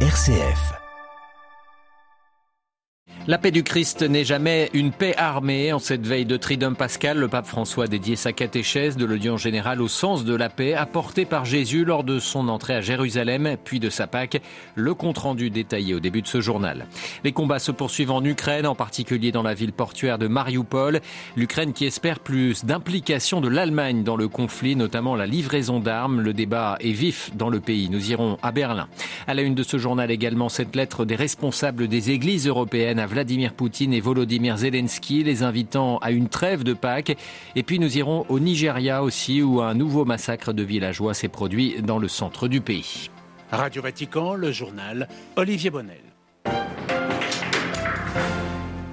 [0.00, 0.85] RCF.
[3.28, 5.72] La paix du Christ n'est jamais une paix armée.
[5.72, 9.82] En cette veille de Triduum Pascal, le pape François dédié sa catéchèse de l'audience générale
[9.82, 13.80] au sens de la paix apportée par Jésus lors de son entrée à Jérusalem, puis
[13.80, 14.40] de sa Pâque.
[14.76, 16.86] Le compte-rendu détaillé au début de ce journal.
[17.24, 21.00] Les combats se poursuivent en Ukraine, en particulier dans la ville portuaire de Mariupol.
[21.34, 26.20] L'Ukraine qui espère plus d'implication de l'Allemagne dans le conflit, notamment la livraison d'armes.
[26.20, 27.88] Le débat est vif dans le pays.
[27.90, 28.86] Nous irons à Berlin.
[29.26, 33.15] À la une de ce journal également cette lettre des responsables des églises européennes à
[33.16, 37.16] Vladimir Poutine et Volodymyr Zelensky, les invitant à une trêve de Pâques.
[37.54, 41.80] Et puis nous irons au Nigeria aussi, où un nouveau massacre de villageois s'est produit
[41.80, 43.08] dans le centre du pays.
[43.50, 46.05] Radio Vatican, le journal Olivier Bonnel.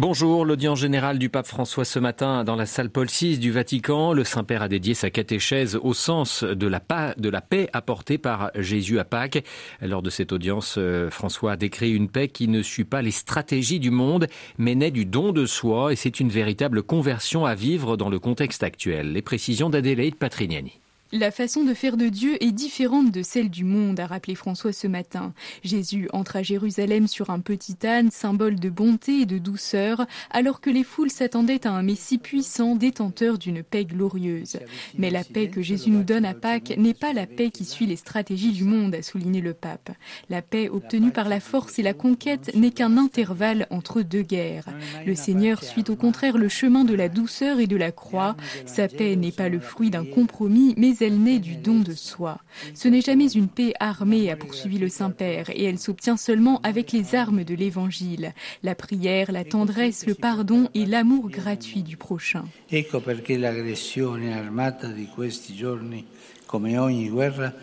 [0.00, 4.12] Bonjour, l'audience générale du pape François ce matin dans la salle Paul VI du Vatican.
[4.12, 6.80] Le Saint-Père a dédié sa catéchèse au sens de la,
[7.16, 9.42] de la paix apportée par Jésus à Pâques.
[9.82, 13.10] Lors de cette audience, euh, François a décrit une paix qui ne suit pas les
[13.10, 17.56] stratégies du monde, mais naît du don de soi et c'est une véritable conversion à
[17.56, 19.12] vivre dans le contexte actuel.
[19.12, 20.78] Les précisions d'Adélaïde Patrignani.
[21.10, 24.74] La façon de faire de Dieu est différente de celle du monde, a rappelé François
[24.74, 25.32] ce matin.
[25.64, 30.60] Jésus entre à Jérusalem sur un petit âne, symbole de bonté et de douceur, alors
[30.60, 34.58] que les foules s'attendaient à un Messie puissant, détenteur d'une paix glorieuse.
[34.98, 37.86] Mais la paix que Jésus nous donne à Pâques n'est pas la paix qui suit
[37.86, 39.90] les stratégies du monde, a souligné le pape.
[40.28, 44.68] La paix obtenue par la force et la conquête n'est qu'un intervalle entre deux guerres.
[45.06, 48.36] Le Seigneur suit au contraire le chemin de la douceur et de la croix.
[48.66, 52.38] Sa paix n'est pas le fruit d'un compromis, mais elle naît du don de soi.
[52.74, 56.92] Ce n'est jamais une paix armée, a poursuivi le Saint-Père, et elle s'obtient seulement avec
[56.92, 62.44] les armes de l'Évangile, la prière, la tendresse, le pardon et l'amour gratuit du prochain.
[62.70, 66.06] Ecco perché l'aggressione armata di questi giorni,
[66.46, 67.54] come ogni guerra,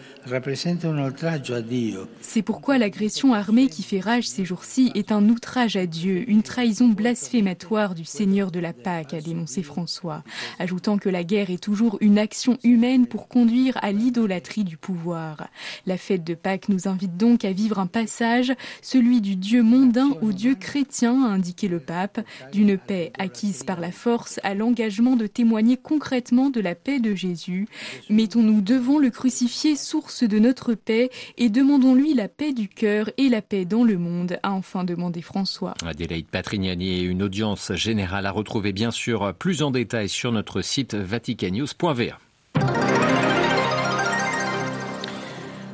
[2.22, 6.42] c'est pourquoi l'agression armée qui fait rage ces jours-ci est un outrage à Dieu, une
[6.42, 10.24] trahison blasphématoire du Seigneur de la Pâque, a dénoncé François,
[10.58, 15.48] ajoutant que la guerre est toujours une action humaine pour conduire à l'idolâtrie du pouvoir.
[15.86, 18.52] La fête de Pâques nous invite donc à vivre un passage,
[18.82, 22.20] celui du Dieu mondain au Dieu chrétien, a indiqué le pape,
[22.52, 27.14] d'une paix acquise par la force à l'engagement de témoigner concrètement de la paix de
[27.14, 27.68] Jésus.
[28.10, 33.30] Mettons-nous devant le crucifié source de notre paix et demandons-lui la paix du cœur et
[33.30, 35.74] la paix dans le monde, a enfin demandé François.
[35.86, 40.62] Adélaïde Patrignani et une audience générale à retrouver bien sûr plus en détail sur notre
[40.62, 42.20] site vaticanews.va.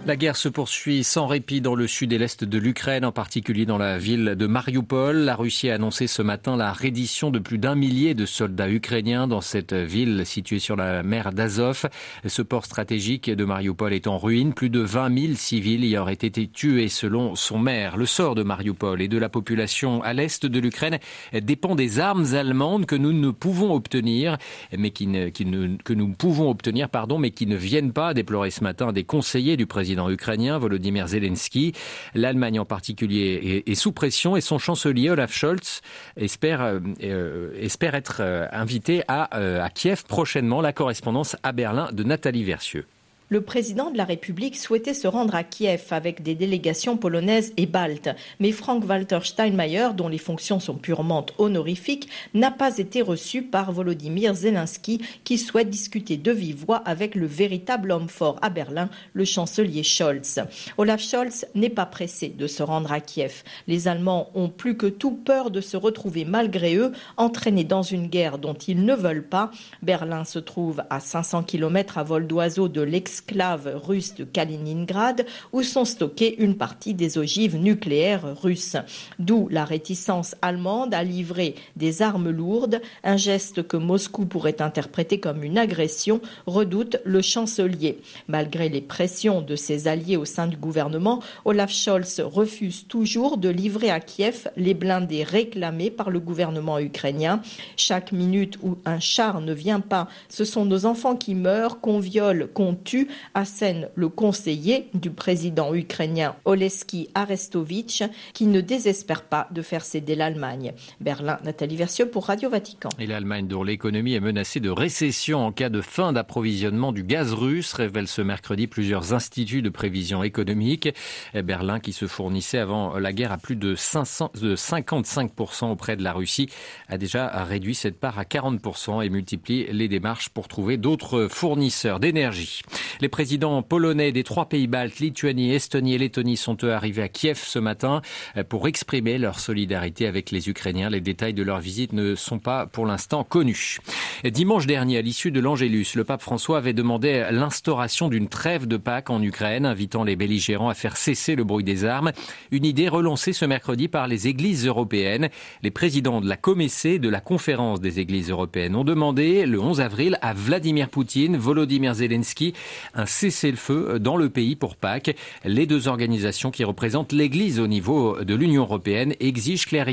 [0.07, 3.67] La guerre se poursuit sans répit dans le sud et l'est de l'Ukraine, en particulier
[3.67, 5.15] dans la ville de Mariupol.
[5.15, 9.27] La Russie a annoncé ce matin la reddition de plus d'un millier de soldats ukrainiens
[9.27, 11.85] dans cette ville située sur la mer d'Azov.
[12.25, 14.55] Ce port stratégique de Mariupol est en ruine.
[14.55, 17.95] Plus de 20 000 civils y auraient été tués selon son maire.
[17.95, 20.97] Le sort de Mariupol et de la population à l'est de l'Ukraine
[21.31, 24.39] dépend des armes allemandes que nous ne pouvons obtenir,
[24.75, 28.63] mais qui ne, que nous pouvons obtenir, pardon, mais qui ne viennent pas, déplorer ce
[28.63, 31.73] matin des conseillers du président président ukrainien Volodymyr Zelensky.
[32.13, 35.81] L'Allemagne en particulier est, sous pression et son chancelier Olaf Scholz
[36.15, 39.23] espère, euh, euh, espère être euh, invité à,
[39.61, 40.61] à Kiev prochainement.
[40.61, 42.85] La correspondance à Berlin de Nathalie Versieux
[43.31, 47.65] le président de la République souhaitait se rendre à Kiev avec des délégations polonaises et
[47.65, 48.09] baltes.
[48.41, 54.33] Mais Frank-Walter Steinmeier, dont les fonctions sont purement honorifiques, n'a pas été reçu par Volodymyr
[54.33, 59.23] Zelensky, qui souhaite discuter de vive voix avec le véritable homme fort à Berlin, le
[59.23, 60.41] chancelier Scholz.
[60.77, 63.43] Olaf Scholz n'est pas pressé de se rendre à Kiev.
[63.65, 68.07] Les Allemands ont plus que tout peur de se retrouver malgré eux entraînés dans une
[68.07, 69.51] guerre dont ils ne veulent pas.
[69.81, 75.25] Berlin se trouve à 500 km à vol d'oiseau de l'ex esclaves russes de Kaliningrad
[75.53, 78.77] où sont stockées une partie des ogives nucléaires russes.
[79.19, 85.19] D'où la réticence allemande à livrer des armes lourdes, un geste que Moscou pourrait interpréter
[85.19, 87.99] comme une agression, redoute le chancelier.
[88.27, 93.49] Malgré les pressions de ses alliés au sein du gouvernement, Olaf Scholz refuse toujours de
[93.49, 97.41] livrer à Kiev les blindés réclamés par le gouvernement ukrainien.
[97.77, 101.99] Chaque minute où un char ne vient pas, ce sont nos enfants qui meurent, qu'on
[101.99, 108.03] viole, qu'on tue, assène le conseiller du président ukrainien Oleski Arestovitch,
[108.33, 110.73] qui ne désespère pas de faire céder l'Allemagne.
[110.99, 112.89] Berlin, Nathalie Versieux pour Radio Vatican.
[112.99, 117.33] Et l'Allemagne, dont l'économie est menacée de récession en cas de fin d'approvisionnement du gaz
[117.33, 120.89] russe, révèle ce mercredi plusieurs instituts de prévision économique.
[121.33, 126.03] Berlin, qui se fournissait avant la guerre à plus de, 500, de 55% auprès de
[126.03, 126.49] la Russie,
[126.87, 131.99] a déjà réduit cette part à 40% et multiplie les démarches pour trouver d'autres fournisseurs
[131.99, 132.61] d'énergie.
[133.01, 137.07] Les présidents polonais des trois pays baltes, Lituanie, Estonie et Lettonie, sont eux arrivés à
[137.07, 138.03] Kiev ce matin
[138.47, 140.91] pour exprimer leur solidarité avec les Ukrainiens.
[140.91, 143.79] Les détails de leur visite ne sont pas pour l'instant connus.
[144.23, 148.77] Dimanche dernier, à l'issue de l'Angélus, le pape François avait demandé l'instauration d'une trêve de
[148.77, 152.11] Pâques en Ukraine, invitant les belligérants à faire cesser le bruit des armes.
[152.51, 155.29] Une idée relancée ce mercredi par les églises européennes.
[155.63, 159.81] Les présidents de la Comessé de la conférence des églises européennes ont demandé le 11
[159.81, 162.53] avril à Vladimir Poutine, Volodymyr Zelensky,
[162.93, 165.15] un cessez-le-feu dans le pays pour Pâques.
[165.45, 169.87] Les deux organisations qui représentent l'église au niveau de l'Union européenne exigent Claire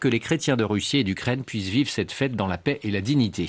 [0.00, 2.90] que les chrétiens de Russie et d'Ukraine puissent vivre cette fête dans la paix et
[2.90, 3.48] la dignité.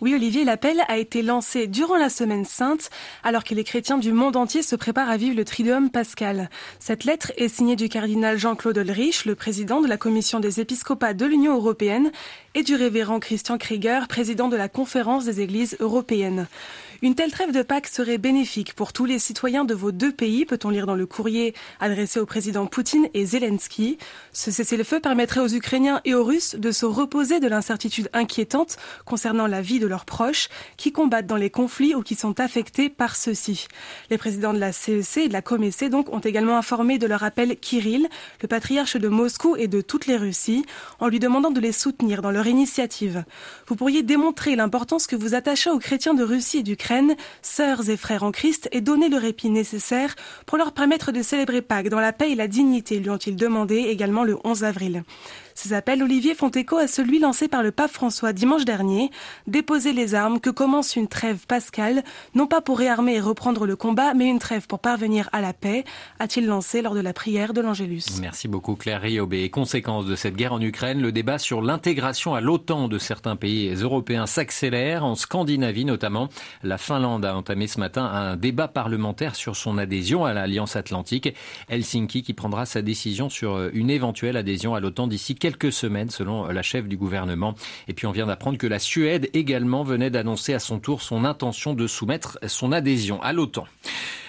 [0.00, 2.90] Oui, Olivier, l'appel a été lancé durant la semaine sainte,
[3.24, 6.50] alors que les chrétiens du monde entier se préparent à vivre le Triduum pascal.
[6.78, 11.14] Cette lettre est signée du cardinal Jean-Claude Ulrich, le président de la commission des épiscopats
[11.14, 12.12] de l'Union européenne,
[12.54, 16.48] et du révérend Christian Krieger, président de la conférence des églises européennes.
[17.00, 20.44] Une telle trêve de Pâques serait bénéfique pour tous les citoyens de vos deux pays,
[20.44, 23.98] peut-on lire dans le courrier adressé au président Poutine et Zelensky.
[24.32, 29.46] Ce cessez-le-feu permettrait aux Ukrainiens et aux Russes de se reposer de l'incertitude inquiétante concernant
[29.46, 33.16] la vie de leurs proches qui combattent dans les conflits ou qui sont affectés par
[33.16, 33.68] ceux-ci.
[34.10, 37.06] Les présidents de la CEC e et de la COMEC donc ont également informé de
[37.06, 38.08] leur appel Kirill,
[38.42, 40.64] le patriarche de Moscou et de toutes les Russies,
[40.98, 43.24] en lui demandant de les soutenir dans leur initiative.
[43.66, 47.96] Vous pourriez démontrer l'importance que vous attachez aux chrétiens de Russie et d'Ukraine sœurs et
[47.96, 50.14] frères en Christ, et donner le répit nécessaire
[50.46, 53.76] pour leur permettre de célébrer Pâques dans la paix et la dignité, lui ont-ils demandé
[53.76, 55.04] également le 11 avril.
[55.60, 59.10] Ces appels, Olivier, font écho à celui lancé par le pape François dimanche dernier,
[59.48, 62.04] déposer les armes, que commence une trêve pascale,
[62.36, 65.52] non pas pour réarmer et reprendre le combat, mais une trêve pour parvenir à la
[65.52, 65.82] paix,
[66.20, 68.04] a-t-il lancé lors de la prière de l'Angélus.
[68.20, 69.50] Merci beaucoup Claire Riobé.
[69.50, 73.74] Conséquence de cette guerre en Ukraine, le débat sur l'intégration à l'OTAN de certains pays
[73.74, 76.28] européens s'accélère, en Scandinavie notamment.
[76.62, 81.34] La Finlande a entamé ce matin un débat parlementaire sur son adhésion à l'Alliance Atlantique.
[81.68, 86.10] Helsinki qui prendra sa décision sur une éventuelle adhésion à l'OTAN d'ici quelques quelques semaines,
[86.10, 87.54] selon la chef du gouvernement.
[87.88, 91.24] Et puis on vient d'apprendre que la Suède également venait d'annoncer à son tour son
[91.24, 93.66] intention de soumettre son adhésion à l'OTAN.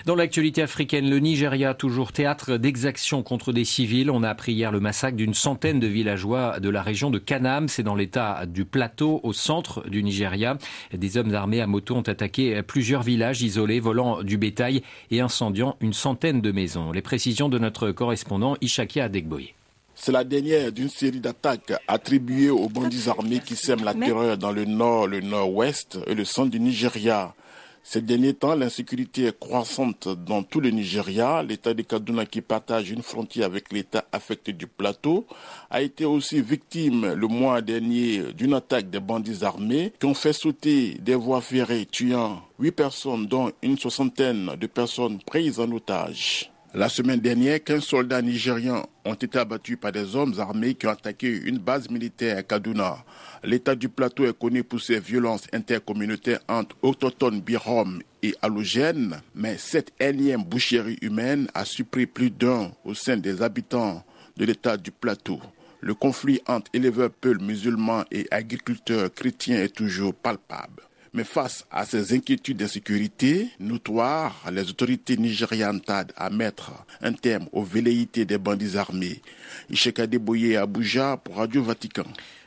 [0.05, 4.09] Dans l'actualité africaine, le Nigeria, toujours théâtre d'exactions contre des civils.
[4.09, 7.67] On a appris hier le massacre d'une centaine de villageois de la région de Kanam.
[7.67, 10.57] C'est dans l'état du plateau, au centre du Nigeria.
[10.93, 15.75] Des hommes armés à moto ont attaqué plusieurs villages isolés, volant du bétail et incendiant
[15.81, 16.93] une centaine de maisons.
[16.93, 19.58] Les précisions de notre correspondant Ishakia Adegboye.
[20.01, 24.53] C'est la dernière d'une série d'attaques attribuées aux bandits armés qui sèment la terreur dans
[24.53, 27.35] le nord, le nord-ouest et le centre du Nigeria.
[27.83, 31.43] Ces derniers temps, l'insécurité est croissante dans tout le Nigeria.
[31.43, 35.27] L'État de Kaduna, qui partage une frontière avec l'État affecté du plateau,
[35.69, 40.33] a été aussi victime le mois dernier d'une attaque des bandits armés qui ont fait
[40.33, 46.49] sauter des voies ferrées, tuant huit personnes, dont une soixantaine de personnes prises en otage.
[46.75, 50.91] La semaine dernière, 15 soldats nigérians ont été abattus par des hommes armés qui ont
[50.91, 53.03] attaqué une base militaire à Kaduna.
[53.43, 59.57] L'état du plateau est connu pour ses violences intercommunautaires entre autochtones birom et halogènes, mais
[59.57, 64.03] cette énième boucherie humaine a surpris plus d'un au sein des habitants
[64.37, 65.41] de l'état du plateau.
[65.81, 70.83] Le conflit entre éleveurs peuls musulmans et agriculteurs chrétiens est toujours palpable.
[71.13, 76.71] Mais face à ces inquiétudes d'insécurité notoires, les autorités nigérianes tardent à mettre
[77.01, 79.21] un terme aux velléités des bandits armés.
[79.69, 82.05] Isheka Deboye Abuja pour Radio Vatican.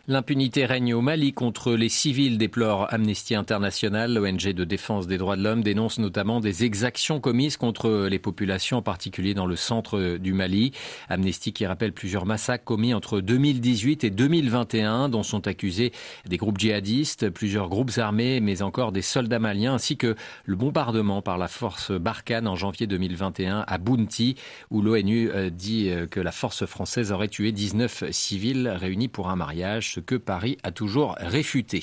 [0.09, 4.13] L'impunité règne au Mali contre les civils, déplore Amnesty International.
[4.13, 8.79] L'ONG de défense des droits de l'homme dénonce notamment des exactions commises contre les populations,
[8.79, 10.73] en particulier dans le centre du Mali.
[11.09, 15.93] Amnesty qui rappelle plusieurs massacres commis entre 2018 et 2021, dont sont accusés
[16.27, 20.17] des groupes djihadistes, plusieurs groupes armés, mais encore des soldats maliens, ainsi que
[20.47, 24.35] le bombardement par la force Barkhane en janvier 2021 à Bounti,
[24.73, 29.31] où l'ONU euh, dit euh, que la force française aurait tué 19 civils réunis pour
[29.31, 31.83] un mariage ce que Paris a toujours réfuté.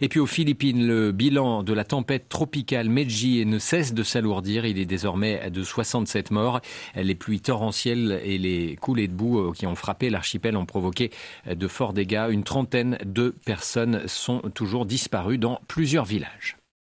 [0.00, 4.64] Et puis aux Philippines, le bilan de la tempête tropicale Meiji ne cesse de s'alourdir.
[4.64, 6.60] Il est désormais de 67 morts.
[6.94, 11.10] Les pluies torrentielles et les coulées de boue euh, qui ont frappé l'archipel ont provoqué
[11.50, 12.28] de forts dégâts.
[12.30, 16.61] Une trentaine de personnes sont toujours disparues dans plusieurs villages.